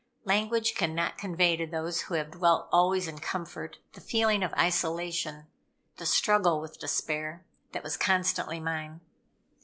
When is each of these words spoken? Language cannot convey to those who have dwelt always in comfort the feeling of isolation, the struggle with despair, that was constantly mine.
Language 0.25 0.73
cannot 0.73 1.19
convey 1.19 1.55
to 1.57 1.67
those 1.67 2.01
who 2.01 2.15
have 2.15 2.31
dwelt 2.31 2.67
always 2.71 3.07
in 3.07 3.19
comfort 3.19 3.77
the 3.93 4.01
feeling 4.01 4.41
of 4.41 4.51
isolation, 4.55 5.45
the 5.97 6.07
struggle 6.07 6.59
with 6.59 6.79
despair, 6.79 7.45
that 7.73 7.83
was 7.83 7.97
constantly 7.97 8.59
mine. 8.59 9.01